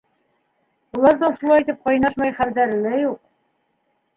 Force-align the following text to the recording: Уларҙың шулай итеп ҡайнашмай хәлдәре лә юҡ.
Уларҙың 0.99 1.35
шулай 1.35 1.65
итеп 1.65 1.85
ҡайнашмай 1.89 2.33
хәлдәре 2.41 2.81
лә 2.87 2.95
юҡ. 3.03 3.21